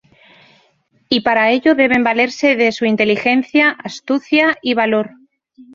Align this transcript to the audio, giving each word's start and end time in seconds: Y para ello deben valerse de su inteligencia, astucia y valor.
Y 1.09 1.21
para 1.21 1.51
ello 1.51 1.75
deben 1.75 2.03
valerse 2.03 2.55
de 2.55 2.71
su 2.71 2.85
inteligencia, 2.85 3.69
astucia 3.69 4.57
y 4.63 4.73
valor. 4.73 5.11